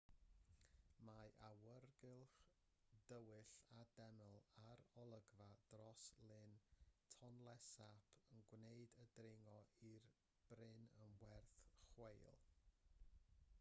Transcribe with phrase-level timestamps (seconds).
[1.07, 2.37] mae awyrgylch
[3.11, 3.49] dywyll
[3.81, 4.39] y deml
[4.69, 6.57] a'r olygfa dros lyn
[7.19, 9.57] tonle sap yn gwneud y dringo
[9.91, 10.07] i'r
[10.55, 11.61] bryn yn werth
[11.93, 12.37] chweil